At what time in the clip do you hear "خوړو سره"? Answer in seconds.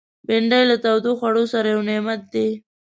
1.19-1.67